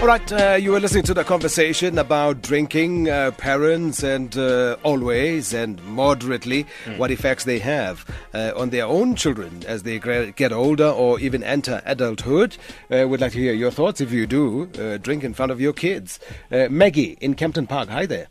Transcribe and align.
All 0.00 0.06
right, 0.06 0.32
uh, 0.32 0.54
you 0.54 0.70
were 0.70 0.78
listening 0.78 1.02
to 1.04 1.12
the 1.12 1.24
conversation 1.24 1.98
about 1.98 2.40
drinking, 2.40 3.08
uh, 3.08 3.32
parents, 3.32 4.04
and 4.04 4.34
uh, 4.38 4.76
always 4.84 5.52
and 5.52 5.82
moderately 5.82 6.66
what 6.98 7.10
effects 7.10 7.42
they 7.42 7.58
have 7.58 8.06
uh, 8.32 8.52
on 8.54 8.70
their 8.70 8.86
own 8.86 9.16
children 9.16 9.64
as 9.66 9.82
they 9.82 9.98
get 9.98 10.52
older 10.52 10.86
or 10.86 11.18
even 11.18 11.42
enter 11.42 11.82
adulthood. 11.84 12.56
Uh, 12.92 13.08
we'd 13.08 13.20
like 13.20 13.32
to 13.32 13.40
hear 13.40 13.52
your 13.52 13.72
thoughts 13.72 14.00
if 14.00 14.12
you 14.12 14.24
do 14.24 14.70
uh, 14.78 14.98
drink 14.98 15.24
in 15.24 15.34
front 15.34 15.50
of 15.50 15.60
your 15.60 15.72
kids. 15.72 16.20
Uh, 16.52 16.68
Maggie 16.70 17.18
in 17.20 17.34
Kempton 17.34 17.66
Park, 17.66 17.88
hi 17.88 18.06
there. 18.06 18.28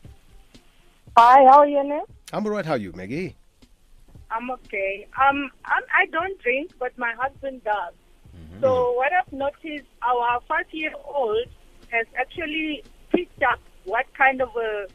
Hi, 1.17 1.43
how 1.43 1.59
are 1.59 1.67
you, 1.67 1.83
Nick? 1.83 2.03
I'm 2.31 2.45
all 2.45 2.51
right. 2.53 2.65
How 2.65 2.73
are 2.73 2.77
you, 2.77 2.93
Maggie? 2.93 3.35
I'm 4.31 4.49
okay. 4.51 5.05
Um, 5.21 5.51
I'm, 5.65 5.83
I 5.93 6.05
don't 6.13 6.39
drink, 6.41 6.71
but 6.79 6.97
my 6.97 7.11
husband 7.19 7.65
does. 7.65 7.93
So 8.59 8.93
what 8.93 9.11
I've 9.13 9.31
noticed, 9.31 9.85
our 10.01 10.39
five-year-old 10.47 11.45
has 11.91 12.05
actually 12.17 12.83
picked 13.11 13.41
up 13.43 13.59
what 13.85 14.05
kind 14.17 14.41
of 14.41 14.49
a 14.55 14.87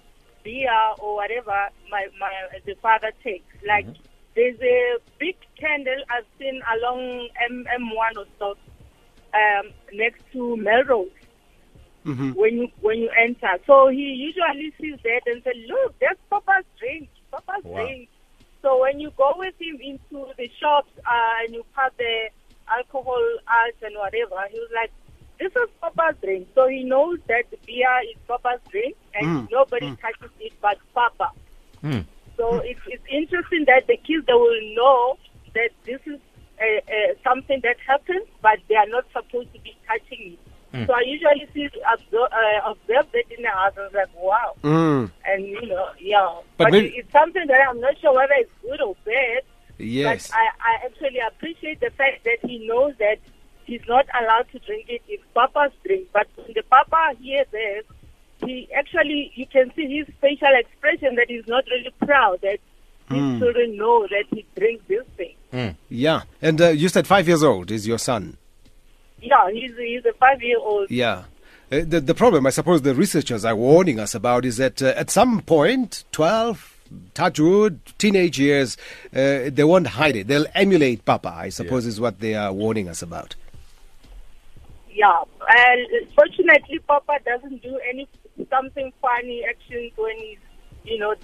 beer 0.44 0.70
or 0.98 1.16
whatever 1.16 1.68
my, 1.90 2.06
my 2.18 2.30
the 2.66 2.74
father 2.82 3.12
takes. 3.22 3.46
Like 3.66 3.86
there's 4.34 4.58
a 4.60 4.96
big 5.18 5.36
candle 5.58 6.02
I've 6.10 6.26
seen 6.38 6.60
along 6.76 7.28
M 7.48 7.64
M1 7.80 8.18
or 8.18 8.26
so, 8.38 8.50
um, 9.34 9.72
next 9.92 10.20
to 10.32 10.56
Melrose. 10.56 11.08
When 12.34 12.54
you 12.58 12.68
when 12.80 12.98
you 12.98 13.10
enter, 13.16 13.58
so 13.66 13.88
he 13.88 14.02
usually 14.18 14.72
sees 14.80 14.98
that 15.04 15.22
and 15.26 15.42
says, 15.44 15.54
"Look, 15.68 15.94
there's 16.00 16.18
Papa's 16.30 16.64
drink, 16.78 17.08
Papa's 17.30 17.64
Wow. 17.64 17.84
drink." 17.86 18.08
So 18.62 18.80
when 18.80 19.00
you 19.00 19.10
go 19.16 19.34
with 19.36 19.54
him 19.60 19.78
into 19.82 20.26
the 20.38 20.48
shops 20.60 20.90
uh, 21.06 21.44
and 21.44 21.54
you 21.54 21.64
pass 21.74 21.90
the 21.98 22.30
alcohol 22.68 23.22
out 23.48 23.74
and 23.82 23.94
whatever, 23.98 24.38
he 24.50 24.58
was 24.58 24.70
like, 24.74 24.90
"This 25.42 25.52
is 25.62 25.68
Papa's 25.80 26.16
drink." 26.22 26.48
So 26.54 26.68
he 26.68 26.80
knows 26.92 27.18
that 27.28 27.44
beer 27.66 27.96
is 28.10 28.18
Papa's 28.28 28.60
drink, 28.70 28.94
and 29.14 29.48
nobody 29.50 29.88
touches 30.04 30.30
it 30.46 30.52
but 30.60 30.78
Papa. 30.94 31.28
So 32.38 32.44
it's, 32.70 32.80
it's 32.86 33.04
interesting 33.10 33.64
that 33.66 33.86
the 33.86 33.96
kids 33.98 34.24
they 34.26 34.32
will 34.32 34.60
know 34.74 35.18
that 35.54 35.70
this 35.84 36.00
is 36.06 36.18
uh, 36.60 36.64
uh, 36.64 37.14
something 37.22 37.60
that 37.62 37.76
happens, 37.86 38.26
but 38.40 38.58
they 38.68 38.76
are 38.76 38.86
not 38.96 39.04
supposed 39.12 39.52
to 39.54 39.60
be 39.60 39.76
touching 39.86 40.22
it. 40.34 40.38
So 40.86 40.94
I 40.94 41.02
usually 41.04 41.46
see 41.52 41.68
observe, 41.92 42.28
uh, 42.32 42.70
observe 42.72 43.06
that 43.12 43.24
in 43.36 43.42
the 43.42 43.50
house. 43.50 43.74
I 43.76 43.80
was 43.82 43.92
like, 43.92 44.08
wow. 44.16 44.54
Mm, 44.62 45.10
And 45.26 45.44
you 45.46 45.60
know, 45.66 45.88
yeah. 46.00 46.36
But 46.56 46.64
But, 46.64 46.72
maybe- 46.72 46.94
it's 46.96 47.12
something 47.12 47.46
that 47.46 47.60
I'm 47.68 47.78
not 47.80 47.98
sure 48.00 48.14
whether 48.14 48.32
it's 48.38 48.50
good 48.62 48.80
or 48.80 48.96
bad. 49.04 49.42
yes. 49.78 50.28
But 50.30 50.36
I, 50.38 50.44
I 50.70 50.86
actually 50.86 51.18
appreciate 51.30 51.80
the 51.80 51.90
fact 51.90 52.24
that 52.24 52.38
he 52.48 52.66
knows 52.66 52.94
that 53.04 53.18
he's 53.72 53.88
not 53.88 54.06
allowed 54.20 54.46
to 54.52 54.58
drink 54.60 54.86
it. 54.88 55.02
It's 55.08 55.22
Papa's 55.34 55.72
drink. 55.84 56.08
But 56.12 56.26
when 56.36 56.52
the 56.54 56.62
Papa 56.62 57.16
hears 57.20 57.46
this, 57.50 57.84
he 58.44 58.68
actually, 58.74 59.32
you 59.34 59.46
can 59.46 59.72
see 59.74 59.98
his 59.98 60.06
facial 60.20 60.54
expression 60.54 61.14
that 61.16 61.26
he's 61.28 61.46
not 61.46 61.64
really 61.70 61.92
proud 62.04 62.40
that 62.42 62.58
his 63.08 63.40
children 63.40 63.76
know 63.76 64.06
that 64.08 64.24
he 64.30 64.44
drinks 64.56 64.84
this 64.88 65.04
thing. 65.16 65.76
yeah. 65.88 66.22
And 66.40 66.60
uh, 66.60 66.68
you 66.68 66.88
said 66.88 67.06
five 67.06 67.28
years 67.28 67.42
old 67.42 67.70
is 67.70 67.86
your 67.86 67.98
son. 67.98 68.36
Yeah, 69.20 69.50
he's, 69.52 69.76
he's 69.76 70.04
a 70.04 70.12
five-year-old. 70.14 70.90
Yeah. 70.90 71.24
Uh, 71.70 71.82
the, 71.86 72.00
the 72.00 72.14
problem, 72.14 72.44
I 72.46 72.50
suppose, 72.50 72.82
the 72.82 72.94
researchers 72.94 73.44
are 73.44 73.54
warning 73.54 74.00
us 74.00 74.14
about 74.14 74.44
is 74.44 74.56
that 74.56 74.82
uh, 74.82 74.94
at 74.96 75.10
some 75.10 75.42
point, 75.42 76.04
12, 76.10 76.80
touch 77.14 77.38
wood, 77.38 77.80
teenage 77.98 78.40
years, 78.40 78.76
uh, 79.14 79.50
they 79.50 79.62
won't 79.62 79.86
hide 79.86 80.16
it. 80.16 80.26
They'll 80.26 80.46
emulate 80.54 81.04
Papa, 81.04 81.28
I 81.28 81.50
suppose, 81.50 81.86
is 81.86 82.00
what 82.00 82.18
they 82.18 82.34
are 82.34 82.52
warning 82.52 82.88
us 82.88 83.00
about. 83.00 83.36
Yeah, 84.94 85.22
and 85.48 86.08
fortunately, 86.14 86.78
Papa 86.86 87.18
doesn't 87.24 87.62
do 87.62 87.78
any 87.88 88.08
something 88.50 88.92
funny 89.00 89.42
actions 89.48 89.92
when 89.96 90.16
he's, 90.18 90.38
you 90.84 90.98
know, 90.98 91.14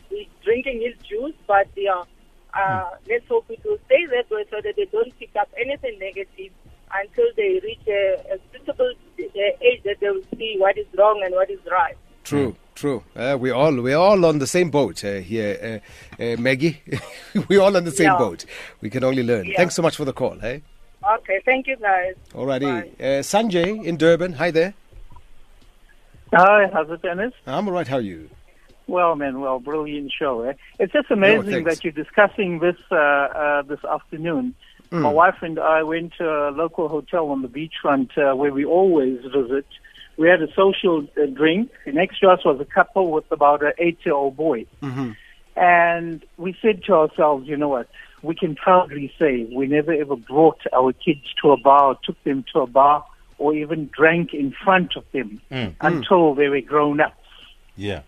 drinking 0.42 0.80
his 0.80 0.94
juice. 1.06 1.34
But 1.46 1.68
yeah, 1.76 2.02
uh, 2.54 2.90
let's 3.08 3.26
hope 3.28 3.44
it 3.50 3.60
will 3.64 3.78
stay 3.86 4.06
that 4.06 4.30
way 4.30 4.44
so 4.50 4.56
that 4.62 4.74
they 4.76 4.86
don't 4.86 5.16
pick 5.18 5.30
up 5.38 5.48
anything 5.60 5.98
negative 5.98 6.52
until 6.94 7.26
they 7.36 7.60
reach 7.62 7.86
a, 7.88 8.14
a 8.32 8.38
suitable 8.52 8.90
uh, 9.20 9.40
age 9.60 9.82
that 9.84 9.96
they 10.00 10.08
will 10.08 10.22
see 10.38 10.56
what 10.58 10.78
is 10.78 10.86
wrong 10.96 11.20
and 11.24 11.34
what 11.34 11.50
is 11.50 11.58
right. 11.70 11.96
True, 12.24 12.56
true. 12.74 13.02
Uh, 13.14 13.36
we 13.38 13.50
all 13.50 13.74
we're 13.74 13.96
all 13.96 14.24
on 14.24 14.38
the 14.38 14.46
same 14.46 14.70
boat 14.70 15.04
uh, 15.04 15.16
here, 15.16 15.80
uh, 16.20 16.22
uh, 16.22 16.36
Maggie. 16.38 16.80
we're 17.48 17.60
all 17.60 17.76
on 17.76 17.84
the 17.84 17.90
same 17.90 18.06
Yeah. 18.12 18.16
boat. 18.18 18.44
We 18.80 18.88
can 18.90 19.04
only 19.04 19.22
learn. 19.22 19.44
Yeah. 19.46 19.56
Thanks 19.58 19.74
so 19.74 19.82
much 19.82 19.96
for 19.96 20.04
the 20.06 20.12
call. 20.14 20.38
Hey, 20.38 20.62
Okay, 21.16 21.40
thank 21.44 21.66
you 21.66 21.76
guys. 21.76 22.14
alrighty. 22.34 22.92
Uh, 23.00 23.22
Sanjay 23.22 23.82
in 23.84 23.96
Durban. 23.96 24.34
Hi 24.34 24.50
there. 24.50 24.74
Hi, 26.34 26.68
how's 26.72 26.90
it, 26.90 27.00
Dennis? 27.00 27.32
I'm 27.46 27.66
all 27.68 27.74
right. 27.74 27.88
How 27.88 27.96
are 27.96 28.00
you? 28.00 28.28
Well, 28.86 29.16
man, 29.16 29.40
well, 29.40 29.58
brilliant 29.58 30.12
show. 30.18 30.42
Eh? 30.42 30.54
It's 30.78 30.92
just 30.92 31.10
amazing 31.10 31.50
thanks. 31.50 31.70
that 31.70 31.84
you're 31.84 31.92
discussing 31.92 32.58
this 32.58 32.76
uh, 32.90 32.96
uh, 32.96 33.62
this 33.62 33.82
afternoon. 33.84 34.54
My 34.90 35.10
wife 35.10 35.36
and 35.42 35.58
I 35.58 35.82
went 35.82 36.14
to 36.16 36.24
a 36.24 36.50
local 36.50 36.88
hotel 36.88 37.28
on 37.28 37.42
the 37.42 37.48
beachfront 37.48 38.16
uh, 38.16 38.34
where 38.34 38.52
we 38.52 38.64
always 38.64 39.20
visit. 39.22 39.66
We 40.16 40.28
had 40.28 40.40
a 40.40 40.50
social 40.54 41.06
uh, 41.20 41.26
drink. 41.26 41.70
Next 41.86 42.20
to 42.20 42.28
us 42.28 42.42
was 42.42 42.58
a 42.60 42.64
couple 42.64 43.10
with 43.10 43.30
about 43.30 43.62
an 43.62 43.72
eight-year-old 43.78 44.36
boy. 44.36 44.64
And 45.56 46.24
we 46.38 46.56
said 46.62 46.84
to 46.84 46.94
ourselves, 46.94 47.46
you 47.46 47.56
know 47.56 47.68
what? 47.68 47.88
We 48.22 48.34
can 48.34 48.54
proudly 48.56 49.12
say 49.18 49.48
we 49.54 49.66
never 49.66 49.92
ever 49.92 50.16
brought 50.16 50.60
our 50.72 50.92
kids 50.92 51.24
to 51.42 51.52
a 51.52 51.56
bar, 51.56 51.96
took 52.04 52.22
them 52.24 52.44
to 52.52 52.60
a 52.60 52.66
bar, 52.66 53.04
or 53.38 53.54
even 53.54 53.88
drank 53.96 54.34
in 54.34 54.52
front 54.64 54.96
of 54.96 55.04
them 55.12 55.40
until 55.80 56.34
they 56.34 56.48
were 56.48 56.60
grown 56.60 57.00
up. 57.00 57.14
Yeah. 57.76 58.02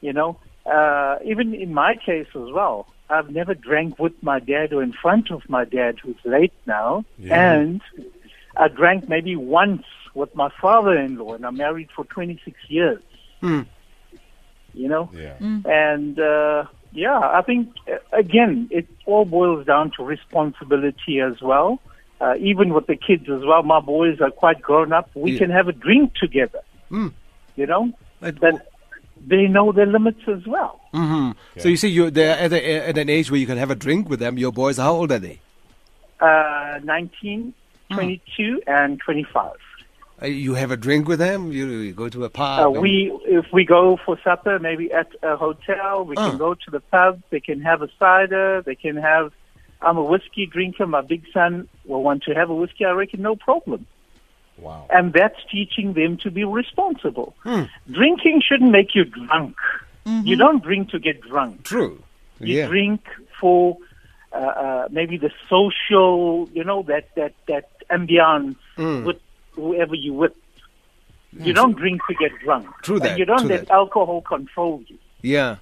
You 0.00 0.12
know, 0.12 0.38
uh, 0.66 1.16
even 1.24 1.54
in 1.54 1.72
my 1.72 1.94
case 1.94 2.26
as 2.34 2.50
well, 2.52 2.86
I've 3.08 3.30
never 3.30 3.54
drank 3.54 3.98
with 3.98 4.14
my 4.22 4.40
dad 4.40 4.72
or 4.72 4.82
in 4.82 4.92
front 4.92 5.30
of 5.30 5.48
my 5.48 5.64
dad, 5.64 5.98
who's 6.02 6.16
late 6.24 6.52
now, 6.66 7.04
Yeah. 7.18 7.52
and 7.54 7.80
I 8.56 8.68
drank 8.68 9.08
maybe 9.08 9.36
once 9.36 9.84
with 10.14 10.34
my 10.34 10.48
father-in-law, 10.60 11.34
and 11.34 11.46
I'm 11.46 11.56
married 11.56 11.90
for 11.94 12.04
26 12.06 12.56
years. 12.68 13.02
You 13.42 14.88
know, 14.88 15.08
Yeah. 15.14 15.36
and 15.40 16.18
uh, 16.18 16.64
yeah, 16.94 17.18
I 17.18 17.42
think 17.42 17.68
uh, 17.92 17.96
again, 18.16 18.68
it 18.70 18.86
all 19.06 19.24
boils 19.24 19.66
down 19.66 19.90
to 19.96 20.04
responsibility 20.04 21.20
as 21.20 21.40
well. 21.42 21.80
Uh, 22.20 22.34
even 22.38 22.72
with 22.72 22.86
the 22.86 22.96
kids 22.96 23.24
as 23.28 23.42
well, 23.44 23.62
my 23.62 23.80
boys 23.80 24.20
are 24.20 24.30
quite 24.30 24.62
grown 24.62 24.92
up. 24.92 25.10
We 25.14 25.32
Yeah. 25.32 25.38
can 25.40 25.50
have 25.50 25.68
a 25.68 25.72
drink 25.72 26.14
together. 26.14 26.60
Mm. 26.90 27.12
You 27.56 27.66
know, 27.66 27.92
But- 28.20 28.40
but 28.40 28.70
they 29.26 29.46
know 29.46 29.72
their 29.72 29.86
limits 29.86 30.20
as 30.28 30.46
well. 30.46 30.80
hmm 30.92 31.30
So 31.58 31.68
you 31.68 31.76
see, 31.76 31.88
you're 31.88 32.10
they're 32.10 32.36
at, 32.38 32.52
a, 32.52 32.88
at 32.90 32.98
an 32.98 33.08
age 33.08 33.30
where 33.30 33.40
you 33.40 33.46
can 33.46 33.58
have 33.58 33.70
a 33.70 33.74
drink 33.74 34.08
with 34.08 34.20
them. 34.20 34.38
Your 34.38 34.52
boys, 34.52 34.76
how 34.78 34.92
old 34.94 35.10
are 35.12 35.18
they? 35.18 35.40
Uh, 36.20 36.78
19, 36.84 37.52
22, 37.92 38.62
and 38.66 39.00
25. 39.00 39.50
Uh, 40.24 40.28
you 40.28 40.54
have 40.54 40.70
a 40.70 40.76
drink 40.76 41.06
with 41.06 41.18
them. 41.18 41.52
You, 41.52 41.66
you 41.66 41.92
go 41.92 42.08
to 42.08 42.24
a 42.24 42.30
pub. 42.30 42.66
Uh, 42.66 42.70
we, 42.80 43.12
if 43.26 43.46
we 43.52 43.64
go 43.64 43.98
for 44.04 44.18
supper, 44.24 44.58
maybe 44.58 44.90
at 44.92 45.08
a 45.22 45.36
hotel, 45.36 46.04
we 46.04 46.16
Ah. 46.16 46.30
can 46.30 46.38
go 46.38 46.54
to 46.54 46.70
the 46.70 46.80
pub. 46.80 47.22
They 47.30 47.40
can 47.40 47.60
have 47.60 47.82
a 47.82 47.88
cider. 47.98 48.62
They 48.62 48.74
can 48.74 48.96
have. 48.96 49.32
I'm 49.82 49.98
a 49.98 50.02
whiskey 50.04 50.46
drinker. 50.46 50.86
My 50.86 51.02
big 51.02 51.24
son 51.32 51.68
will 51.84 52.02
want 52.02 52.22
to 52.24 52.34
have 52.34 52.48
a 52.48 52.54
whiskey. 52.54 52.84
I 52.86 52.92
reckon 52.92 53.20
no 53.22 53.36
problem. 53.36 53.86
Wow. 54.56 54.86
And 54.88 55.12
that's 55.12 55.38
teaching 55.50 55.92
them 55.94 56.16
to 56.18 56.30
be 56.30 56.44
responsible. 56.44 57.34
Hmm. 57.42 57.64
Drinking 57.90 58.40
shouldn't 58.48 58.70
make 58.70 58.94
you 58.94 59.04
drunk. 59.04 59.56
You 60.06 60.36
don't 60.36 60.62
drink 60.62 60.90
to 60.90 60.98
get 60.98 61.22
drunk. 61.22 61.64
True. 61.64 62.02
You 62.38 62.58
yeah. 62.58 62.66
drink 62.66 63.00
for 63.40 63.78
uh, 64.32 64.36
uh, 64.36 64.88
maybe 64.90 65.16
the 65.16 65.30
social, 65.48 66.48
you 66.52 66.62
know, 66.62 66.82
that 66.84 67.08
that 67.16 67.34
that 67.48 67.70
ambiance 67.90 68.56
Mm. 68.76 69.04
with 69.04 69.16
whoever 69.54 69.94
you 69.94 70.12
with. 70.12 70.32
You 71.32 71.52
don't 71.52 71.76
drink 71.76 72.00
to 72.08 72.14
get 72.14 72.30
drunk. 72.44 72.68
True 72.82 72.96
And 72.96 73.04
that, 73.04 73.18
you 73.18 73.24
don't 73.24 73.46
let 73.48 73.66
that. 73.66 73.70
alcohol 73.74 74.20
control 74.22 74.82
you. 74.86 74.98
Yeah. 75.22 75.56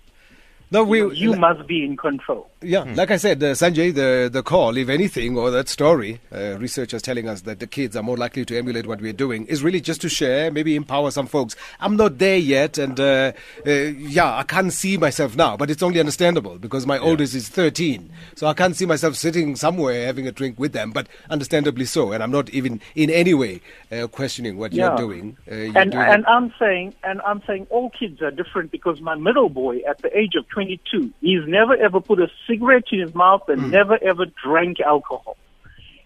No, 0.73 0.85
we. 0.85 0.99
You, 0.99 1.11
you 1.13 1.33
must 1.37 1.67
be 1.67 1.85
in 1.85 1.97
control. 1.97 2.49
Yeah, 2.63 2.85
like 2.95 3.11
I 3.11 3.17
said, 3.17 3.43
uh, 3.43 3.53
Sanjay, 3.53 3.93
the 3.93 4.31
the 4.33 4.43
call, 4.43 4.77
if 4.77 4.89
anything, 4.89 5.37
or 5.37 5.51
that 5.51 5.69
story, 5.69 6.21
uh, 6.35 6.57
researchers 6.59 7.03
telling 7.03 7.29
us 7.29 7.43
that 7.43 7.59
the 7.59 7.67
kids 7.67 7.95
are 7.97 8.03
more 8.03 8.17
likely 8.17 8.45
to 8.47 8.57
emulate 8.57 8.87
what 8.87 9.01
we're 9.01 9.13
doing, 9.13 9.45
is 9.47 9.63
really 9.63 9.81
just 9.81 10.01
to 10.03 10.09
share, 10.09 10.51
maybe 10.51 10.75
empower 10.77 11.11
some 11.11 11.27
folks. 11.27 11.57
I'm 11.81 11.97
not 11.97 12.19
there 12.19 12.39
yet, 12.39 12.79
and 12.79 12.99
uh, 12.99 13.33
uh, 13.67 13.71
yeah, 13.71 14.37
I 14.39 14.45
can't 14.45 14.73
see 14.73 14.97
myself 14.97 15.37
now, 15.37 15.57
but 15.57 15.71
it's 15.71 15.83
only 15.83 16.01
understandable 16.01 16.59
because 16.59 16.87
my 16.87 16.99
oldest 16.99 17.35
is 17.35 17.49
13, 17.49 18.11
so 18.37 18.47
I 18.47 18.55
can't 18.55 18.77
see 18.77 18.87
myself 18.87 19.17
sitting 19.17 19.57
somewhere 19.57 20.07
having 20.07 20.27
a 20.29 20.33
drink 20.33 20.59
with 20.59 20.73
them, 20.73 20.93
but 20.93 21.07
understandably 21.29 21.85
so, 21.85 22.13
and 22.13 22.23
I'm 22.23 22.31
not 22.31 22.49
even 22.51 22.81
in 22.95 23.11
any 23.11 23.35
way 23.35 23.61
uh, 23.91 24.07
questioning 24.07 24.57
what 24.57 24.73
Yeah. 24.73 24.89
you're 24.91 24.97
doing. 24.99 25.37
Uh, 25.51 25.55
you're 25.57 25.79
And 25.79 25.91
doing 25.93 26.05
and 26.05 26.25
I'm 26.27 26.55
saying 26.59 26.95
and 27.03 27.21
I'm 27.27 27.43
saying 27.47 27.67
all 27.71 27.91
kids 27.91 28.23
are 28.23 28.31
different 28.31 28.71
because 28.71 29.01
my 29.01 29.17
middle 29.17 29.49
boy 29.49 29.81
at 29.89 29.99
the 29.99 30.17
age 30.17 30.35
of 30.37 30.49
22, 30.63 31.11
he's 31.21 31.47
never 31.47 31.77
ever 31.77 32.01
put 32.01 32.21
a 32.21 32.31
cigarette 32.47 32.85
in 32.93 33.01
his 33.01 33.15
mouth 33.15 33.49
and 33.49 33.71
never 33.71 34.03
ever 34.03 34.27
drank 34.43 34.81
alcohol. 34.81 35.37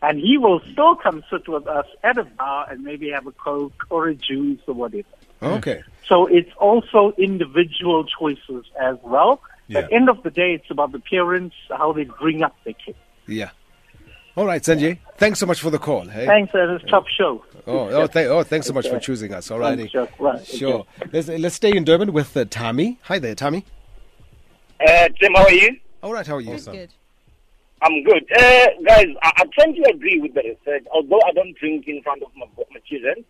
And 0.03 0.19
he 0.19 0.39
will 0.39 0.61
still 0.73 0.95
come 0.95 1.25
sit 1.31 1.49
with 1.49 1.67
us 1.67 1.87
at 2.05 2.19
a 2.19 2.25
bar 2.25 2.69
and 2.71 2.85
maybe 2.85 3.11
have 3.11 3.27
a 3.27 3.33
Coke 3.33 3.87
or 3.91 4.09
a 4.09 4.15
juice 4.15 4.61
or 4.67 4.75
whatever. 4.75 5.09
Okay. 5.43 5.83
So 6.09 6.27
it's 6.27 6.51
also 6.59 7.13
individual 7.19 8.05
choices 8.05 8.65
as 8.81 8.97
well. 9.03 9.41
Yeah. 9.69 9.81
At 9.81 9.89
the 9.89 9.97
end 9.97 10.09
of 10.09 10.23
the 10.23 10.31
day, 10.31 10.53
it's 10.55 10.71
about 10.71 10.93
the 10.93 11.01
parents, 11.01 11.57
how 11.71 11.93
they 11.93 12.05
bring 12.05 12.43
up 12.43 12.55
their 12.65 12.75
kids. 12.75 12.99
Yeah. 13.27 13.51
All 14.37 14.45
right, 14.45 14.63
Sanjay. 14.63 14.99
Thanks 15.17 15.39
so 15.39 15.47
much 15.47 15.61
for 15.61 15.71
the 15.71 15.79
call. 15.79 16.07
Hey. 16.07 16.27
Thanks, 16.27 16.53
and 16.53 16.71
it's 16.73 16.85
top 16.91 17.09
show. 17.09 17.43
Oh, 17.67 17.89
oh, 17.89 18.07
th- 18.07 18.27
oh, 18.27 18.43
thanks 18.43 18.67
so 18.67 18.75
much 18.75 18.87
for 18.87 19.01
choosing 19.01 19.33
us. 19.33 19.51
All 19.51 19.59
righty. 19.59 19.89
Sure. 20.45 20.87
Let's, 21.11 21.29
let's 21.29 21.55
stay 21.55 21.75
in 21.75 21.85
Durban 21.85 22.13
with 22.13 22.37
uh, 22.37 22.45
Tammy. 22.45 22.99
Hi 23.05 23.19
there, 23.19 23.35
Tammy. 23.35 23.65
Uh, 24.81 25.09
Tim, 25.21 25.35
how 25.35 25.45
are 25.45 25.53
you? 25.53 25.77
All 26.03 26.13
right, 26.13 26.27
how 26.27 26.37
are 26.37 26.41
you? 26.41 26.55
Awesome. 26.55 26.75
Good. 26.75 26.93
I'm 27.83 28.03
good. 28.05 28.25
Uh, 28.37 28.67
guys, 28.87 29.07
I, 29.23 29.33
I 29.37 29.45
tend 29.59 29.77
to 29.77 29.91
agree 29.93 30.19
with 30.21 30.35
the 30.35 30.43
research, 30.43 30.85
although 30.93 31.21
I 31.27 31.33
don't 31.33 31.57
drink 31.57 31.87
in 31.87 32.03
front 32.03 32.23
of 32.23 32.29
my, 32.37 32.47
my 32.73 32.81
children. 32.89 33.25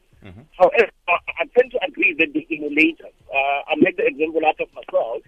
However, 0.58 0.90
I, 1.08 1.12
I 1.38 1.44
tend 1.56 1.70
to 1.70 1.78
agree 1.86 2.14
that 2.18 2.32
the 2.32 2.46
emulators, 2.50 3.14
uh, 3.32 3.62
I 3.70 3.74
make 3.78 3.96
the 3.96 4.06
example 4.06 4.42
out 4.44 4.60
of 4.60 4.68
myself. 4.74 5.22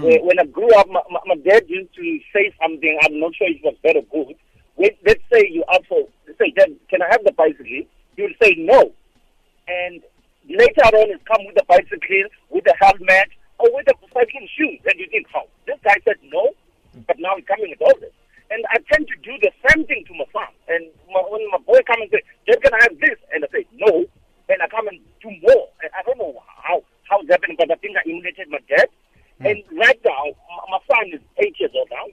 Where, 0.00 0.22
when 0.22 0.38
I 0.38 0.44
grew 0.46 0.68
up, 0.74 0.88
my, 0.88 1.00
my, 1.10 1.20
my 1.26 1.34
dad 1.36 1.64
used 1.68 1.94
to 1.94 2.20
say 2.32 2.52
something, 2.60 2.98
I'm 3.02 3.20
not 3.20 3.34
sure 3.36 3.48
if 3.48 3.56
it 3.56 3.64
was 3.64 3.76
very 3.82 4.02
good. 4.10 4.36
When, 4.74 4.90
let's 5.06 5.22
say 5.32 5.46
you 5.50 5.64
ask 5.72 5.84
for, 5.88 6.08
say, 6.38 6.50
Dad, 6.56 6.70
can 6.88 7.02
I 7.02 7.06
have 7.10 7.22
the 7.24 7.32
bicycle? 7.32 7.66
He 7.66 7.86
would 8.18 8.34
say 8.42 8.54
no. 8.58 8.92
And 9.68 10.02
later 10.48 10.82
on, 10.86 11.10
it's 11.10 11.22
come 11.24 11.44
with 11.46 11.54
the 11.56 11.64
bicycle, 11.68 12.26
with 12.50 12.64
the 12.64 12.74
helmet, 12.80 13.28
or 13.58 13.68
with 13.74 13.86
the 13.86 13.94
cycling 14.12 14.48
shoes. 14.56 14.80
that 14.84 14.98
you 14.98 15.06
didn't 15.06 15.26
how? 15.32 15.46
Guy 15.92 16.00
said 16.04 16.16
no, 16.32 16.50
but 17.06 17.16
now 17.18 17.36
he's 17.36 17.44
coming 17.46 17.68
with 17.70 17.82
all 17.82 17.92
this. 18.00 18.12
And 18.50 18.64
I 18.72 18.78
tend 18.92 19.08
to 19.08 19.16
do 19.20 19.32
the 19.40 19.52
same 19.68 19.84
thing 19.86 20.04
to 20.08 20.14
my 20.14 20.24
son. 20.32 20.48
And 20.68 20.88
my, 21.12 21.20
when 21.28 21.40
my 21.52 21.58
boy 21.64 21.80
comes 21.84 22.08
and 22.08 22.10
says, 22.12 22.24
Dad, 22.48 22.62
can 22.62 22.72
I 22.74 22.80
have 22.88 22.96
this? 23.00 23.18
And 23.32 23.44
I 23.44 23.48
say, 23.52 23.64
no. 23.76 24.04
And 24.48 24.60
I 24.60 24.68
come 24.68 24.88
and 24.88 25.00
do 25.20 25.28
more. 25.44 25.68
And 25.84 25.90
I 25.96 26.02
don't 26.04 26.18
know 26.18 26.36
how, 26.60 26.82
how 27.08 27.20
it's 27.20 27.30
happening, 27.30 27.56
but 27.60 27.70
I 27.70 27.76
think 27.76 27.96
I 27.96 28.04
emulated 28.08 28.48
my 28.48 28.60
dad. 28.68 28.88
And 29.40 29.60
right 29.76 29.98
now, 30.04 30.24
my, 30.48 30.76
my 30.76 30.80
son 30.88 31.12
is 31.12 31.20
eight 31.44 31.56
years 31.60 31.72
old 31.76 31.88
now. 31.92 32.06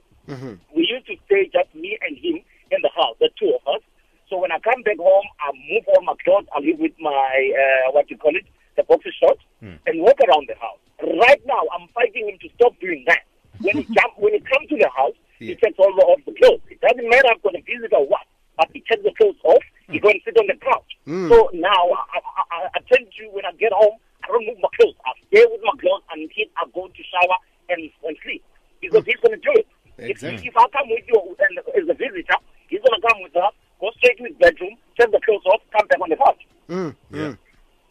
We 0.74 0.86
used 0.88 1.06
to 1.08 1.16
stay 1.26 1.48
just 1.52 1.72
me 1.74 1.98
and 2.00 2.16
him 2.16 2.40
in 2.72 2.80
the 2.82 2.90
house, 2.96 3.16
the 3.20 3.28
two 3.38 3.52
of 3.56 3.64
us. 3.76 3.82
So 4.28 4.38
when 4.38 4.52
I 4.52 4.58
come 4.60 4.80
back 4.82 4.96
home, 4.96 5.28
I 5.40 5.52
move 5.72 5.84
all 5.92 6.02
my 6.04 6.14
clothes. 6.24 6.46
I 6.56 6.60
live 6.60 6.78
with 6.78 6.96
my, 7.00 7.10
uh, 7.52 7.92
what 7.92 8.08
you 8.10 8.16
call 8.16 8.34
it, 8.36 8.46
the 8.76 8.84
boxer 8.84 9.12
shorts, 9.20 9.42
and 9.60 10.00
walk 10.00 10.16
around 10.24 10.48
the 10.48 10.54
house. 10.56 10.80
Right 11.02 11.40
now, 11.44 11.60
I'm 11.76 11.88
fighting 11.92 12.28
him 12.28 12.38
to 12.40 12.48
stop 12.56 12.78
doing 12.80 13.04
that. 13.08 13.26
When 13.60 13.76
he 13.76 13.84
jump, 13.92 14.16
when 14.16 14.32
he 14.32 14.40
comes 14.40 14.68
to 14.70 14.76
the 14.78 14.88
house, 14.96 15.12
Yeah. 15.40 15.52
he 15.52 15.54
takes 15.56 15.78
all 15.78 15.92
the, 15.96 16.04
off 16.06 16.20
the 16.24 16.32
clothes. 16.32 16.60
It 16.70 16.80
doesn't 16.80 17.04
matter 17.10 17.28
if 17.32 17.36
I'm 17.36 17.42
going 17.42 17.56
to 17.60 17.64
visit 17.66 17.92
or 17.92 18.06
what, 18.06 18.24
but 18.56 18.68
he 18.72 18.80
takes 18.88 19.02
the 19.02 19.12
clothes 19.18 19.36
off. 19.44 19.60
He 19.90 19.98
go 19.98 20.08
and 20.08 20.20
sit 20.24 20.36
on 20.38 20.46
the 20.46 20.56
couch. 20.62 20.90
So 21.28 21.50
now, 21.52 21.82
I, 22.14 22.20
I, 22.22 22.42
I, 22.54 22.58
I 22.76 22.80
tend 22.88 23.08
to, 23.18 23.24
when 23.34 23.44
I 23.44 23.52
get 23.58 23.72
home, 23.72 23.98
I 24.24 24.28
don't 24.28 24.46
move 24.46 24.60
my 24.62 24.68
clothes. 24.78 24.94
I 25.04 25.12
stay 25.28 25.44
with 25.50 25.60
my 25.64 25.74
clothes 25.80 26.04
until 26.14 26.46
I 26.56 26.64
go 26.72 26.86
to 26.88 27.02
shower 27.10 27.36
and, 27.68 27.90
and 28.06 28.16
sleep. 28.22 28.44
Because 28.80 28.96
he's 29.10 29.20
going 29.22 29.34
to 29.34 29.42
do 29.42 29.52
it. 29.58 29.66
Exactly. 29.98 30.46
If, 30.48 30.54
if 30.54 30.56
I 30.56 30.64
come 30.72 30.88
with 30.88 31.04
you 31.06 31.18
and 31.42 31.58
as 31.58 31.84
a 31.88 31.94
visitor, 31.98 32.38
he's 32.68 32.80
going 32.80 32.96
to 33.00 33.04
come 33.06 33.18
with 33.22 33.36
us, 33.36 33.52
go 33.80 33.90
straight 33.98 34.16
to 34.18 34.24
his 34.24 34.36
bedroom, 34.38 34.76
take 34.98 35.10
the 35.12 35.20
clothes 35.26 35.44
off, 35.46 35.60
come 35.76 35.86
back 35.88 36.00
on 36.00 36.08
the 36.08 36.16
couch. 36.16 36.42
Mm, 36.70 36.94
Yeah. 37.12 37.34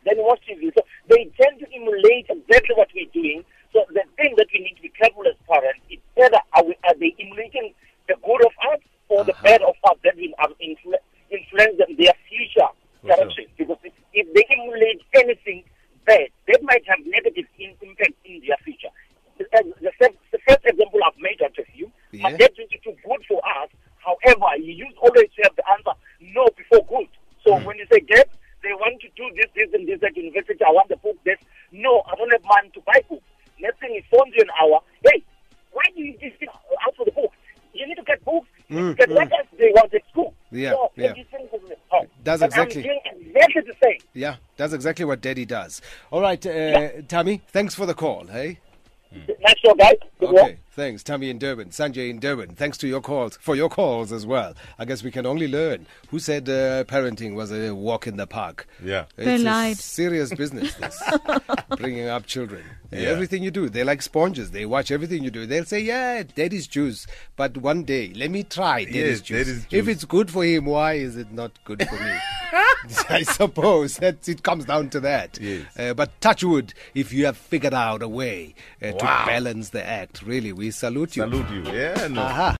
Then 0.06 0.16
watch 0.24 0.40
TV. 0.48 0.72
So 0.74 0.82
they 1.10 1.28
tend 1.40 1.60
to 1.60 1.68
emulate 1.76 2.26
exactly 2.32 2.74
what 2.76 2.88
we're 2.96 3.12
doing. 3.14 3.44
So 3.74 3.84
the 3.94 4.02
thing 4.18 4.34
that 4.38 4.48
we 4.54 4.60
need 4.64 4.76
to 4.78 4.82
be 4.82 4.90
careful 4.96 5.28
as 5.28 5.36
parents 5.46 5.84
is 5.92 6.00
whether 6.16 6.40
are, 6.56 6.64
we, 6.64 6.74
are 6.88 6.96
they 6.98 7.14
emulating 7.20 7.74
the 8.08 8.16
good 8.26 8.42
of 8.48 8.54
us 8.74 8.80
or 9.10 9.24
the 9.26 9.36
bad 9.44 9.62
of 9.62 9.76
us 9.84 9.98
that 10.04 10.16
will 10.16 10.34
um, 10.42 10.56
influ- 10.64 11.04
influence 11.30 11.78
them, 11.78 11.94
their 12.00 12.16
future 12.32 12.66
For 13.04 13.12
sure. 13.14 13.18
direction. 13.18 13.46
Because 13.58 13.78
if, 13.84 13.94
if 14.14 14.26
they 14.34 14.46
emulate 14.50 15.02
anything 15.14 15.64
bad, 16.08 16.30
that 16.48 16.64
might 16.64 16.82
have 16.88 17.06
negative 17.06 17.46
in, 17.60 17.76
impact 17.84 18.16
in 18.26 18.42
their 18.48 18.58
future. 18.64 18.90
The, 19.38 19.46
the, 19.84 19.92
first, 20.00 20.16
the 20.32 20.40
first 20.48 20.64
example 20.66 21.00
I've 21.06 21.20
made 21.20 21.42
out 21.44 21.58
of 21.60 21.66
you, 22.30 22.38
my 22.38 22.38
Yeah. 22.38 22.48
dad 22.48 22.58
used 22.58 22.84
to 22.84 22.92
good 22.92 23.26
for 23.28 23.42
us. 23.46 23.70
However, 23.98 24.46
he 24.58 24.72
used 24.74 24.98
always 24.98 25.30
to 25.36 25.42
have 25.44 25.56
the 25.56 25.70
answer 25.70 25.92
no 26.22 26.48
before 26.58 26.86
good. 26.86 27.08
So 27.46 27.54
mm. 27.54 27.66
when 27.66 27.78
you 27.78 27.86
say, 27.92 28.00
Dad, 28.00 28.28
they 28.64 28.74
want 28.74 29.02
to 29.02 29.10
do 29.16 29.30
this, 29.36 29.46
this, 29.56 29.74
and 29.74 29.88
this 29.88 30.02
at 30.04 30.16
university, 30.16 30.64
I 30.66 30.72
want 30.72 30.90
the 30.90 30.98
book, 30.98 31.18
this. 31.24 31.40
No, 31.72 32.04
I 32.08 32.16
don't 32.16 32.32
have 32.32 32.44
money 32.44 32.70
to 32.74 32.82
buy 32.82 33.02
books. 33.10 33.24
Next 33.60 33.80
thing 33.80 33.92
he 33.92 34.04
phones 34.10 34.34
you 34.36 34.44
an 34.44 34.50
hour. 34.62 34.80
Hey, 35.04 35.24
why 35.72 35.84
do 35.96 36.02
you 36.02 36.14
just 36.14 36.36
ask 36.44 36.96
for 36.96 37.06
the 37.06 37.12
book? 37.12 37.32
You 37.74 37.88
need 37.88 37.96
to 37.96 38.04
get 38.04 38.24
books. 38.26 38.48
You 38.68 38.78
to 38.78 38.84
mm, 38.84 38.98
get 38.98 39.10
mm. 39.10 39.16
what 39.16 39.32
else 39.32 39.48
they 39.58 39.72
want 39.76 39.94
at 39.94 40.02
school. 40.10 40.34
Yeah, 40.52 40.72
so, 40.72 40.92
yeah. 40.96 41.14
is- 41.14 41.28
oh, 41.92 42.06
exactly. 42.26 42.82
Exactly 42.82 43.62
the 43.62 43.76
same. 43.84 44.00
Yeah, 44.14 44.36
that's 44.58 44.74
exactly 44.74 45.06
what 45.06 45.22
Daddy 45.22 45.46
does. 45.46 45.82
All 46.12 46.22
right, 46.22 46.44
uh, 46.46 47.02
Tammy, 47.08 47.42
thanks 47.50 47.76
for 47.76 47.86
the 47.86 47.94
call. 47.94 48.26
Hey. 48.26 48.60
Nice 49.12 49.56
show, 49.64 49.74
guys. 49.76 49.96
Good 50.20 50.32
work. 50.32 50.59
Okay, 50.80 50.88
thanks, 50.92 51.04
Tammy 51.04 51.30
in 51.30 51.38
Durban, 51.40 51.70
Sanjay 51.72 52.10
in 52.10 52.20
Durban. 52.20 52.56
Thanks 52.56 52.78
to 52.80 52.88
your 52.88 53.02
calls 53.02 53.38
for 53.42 53.54
your 53.56 53.68
calls 53.70 54.14
as 54.14 54.26
well. 54.26 54.54
I 54.78 54.86
guess 54.86 55.04
we 55.04 55.12
can 55.12 55.26
only 55.26 55.48
learn. 55.50 55.86
Who 56.10 56.20
said 56.20 56.48
uh, 56.48 56.86
parenting 56.86 57.36
was 57.36 57.52
a 57.52 57.72
walk 57.76 58.08
in 58.08 58.16
the 58.16 58.26
park? 58.26 58.66
Yeah. 58.84 59.06
They 59.18 59.34
It's 59.36 59.42
a 59.44 59.46
lied. 59.46 59.78
serious 59.78 60.34
business. 60.34 60.76
This 60.80 61.04
bringing 61.78 62.08
up 62.08 62.26
children. 62.26 62.64
Yeah. 62.92 63.10
Everything 63.10 63.44
you 63.44 63.52
do, 63.52 63.68
they're 63.70 63.84
like 63.86 64.02
sponges. 64.02 64.52
They 64.52 64.66
watch 64.66 64.90
everything 64.92 65.24
you 65.24 65.30
do. 65.32 65.46
They'll 65.46 65.66
say, 65.66 65.82
"Yeah, 65.82 66.24
daddy's 66.24 66.66
juice," 66.68 67.06
but 67.36 67.58
one 67.58 67.84
day, 67.84 68.14
let 68.16 68.32
me 68.32 68.44
try 68.44 68.86
daddy's 68.86 68.96
Yes, 69.20 69.22
juice. 69.22 69.48
daddy's 69.48 69.68
If 69.72 69.88
it's 69.88 70.06
good 70.06 70.32
for 70.32 70.44
him, 70.46 70.66
why 70.66 70.94
is 70.94 71.16
it 71.18 71.32
not 71.32 71.52
good 71.66 71.88
for 71.88 71.96
me? 71.96 72.14
I 73.10 73.22
suppose 73.24 73.98
that 73.98 74.28
it 74.28 74.42
comes 74.42 74.66
down 74.66 74.90
to 74.92 75.00
that. 75.02 75.38
Yes. 75.40 75.66
Uh, 75.78 75.94
but 75.94 76.20
touch 76.22 76.44
wood, 76.44 76.74
if 76.96 77.14
you 77.14 77.26
have 77.26 77.38
figured 77.38 77.74
out 77.76 78.02
a 78.02 78.08
way 78.08 78.56
uh, 78.82 78.92
to 78.94 79.06
balance 79.06 79.70
the 79.70 79.86
act, 79.86 80.24
really, 80.24 80.52
we 80.70 80.74
salute 80.74 81.16
you. 81.18 81.24
Salute 81.24 81.50
you. 81.50 81.64
Yeah, 81.74 82.08
no. 82.08 82.22
Aha. 82.22 82.56